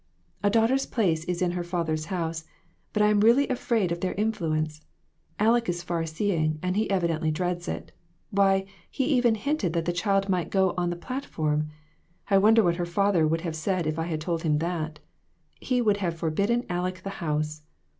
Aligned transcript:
"A 0.41 0.49
daughter's 0.49 0.87
place 0.87 1.23
is 1.25 1.43
in 1.43 1.51
her 1.51 1.63
father's 1.63 2.05
house, 2.05 2.45
but 2.91 3.03
I 3.03 3.09
really 3.11 3.47
am 3.47 3.53
afraid 3.53 3.91
of 3.91 3.99
their 4.01 4.15
influence. 4.15 4.81
Aleck 5.39 5.69
is 5.69 5.83
far 5.83 6.07
seeing, 6.07 6.57
and 6.63 6.75
he 6.75 6.89
evidently 6.89 7.29
dreads 7.29 7.67
it. 7.67 7.91
Why, 8.31 8.65
he 8.89 9.05
even 9.05 9.35
hinted 9.35 9.73
that 9.73 9.85
the 9.85 9.93
child 9.93 10.27
might 10.27 10.49
go 10.49 10.73
on 10.75 10.89
the 10.89 10.95
plat 10.95 11.23
form! 11.25 11.69
I 12.31 12.39
wonder 12.39 12.63
what 12.63 12.77
her 12.77 12.85
father 12.87 13.27
would 13.27 13.41
have 13.41 13.55
said 13.55 13.85
if 13.85 13.99
I 13.99 14.05
had 14.07 14.21
told 14.21 14.41
him 14.41 14.57
that! 14.57 14.97
He 15.59 15.83
would 15.83 15.97
have 15.97 16.17
forbidden 16.17 16.65
Aleck 16.67 17.03
the 17.03 17.09
house 17.21 17.61